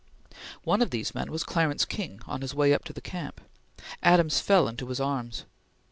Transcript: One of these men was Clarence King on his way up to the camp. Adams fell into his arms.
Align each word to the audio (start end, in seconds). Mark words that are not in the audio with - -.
One 0.63 0.81
of 0.81 0.89
these 0.89 1.13
men 1.13 1.31
was 1.31 1.43
Clarence 1.43 1.85
King 1.85 2.21
on 2.25 2.41
his 2.41 2.55
way 2.55 2.73
up 2.73 2.83
to 2.85 2.91
the 2.93 3.01
camp. 3.01 3.39
Adams 4.01 4.39
fell 4.39 4.67
into 4.67 4.87
his 4.87 4.99
arms. 4.99 5.45